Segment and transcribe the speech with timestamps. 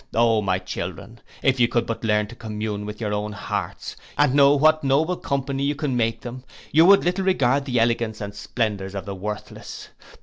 [0.15, 4.33] O, my children, if you could but learn to commune with your own hearts, and
[4.33, 8.33] know what noble company you can make them, you would little regard the elegance and
[8.33, 9.89] splendours of the worthless.